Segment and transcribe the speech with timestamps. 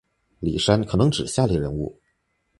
[0.39, 2.01] 李珊可能指下列人物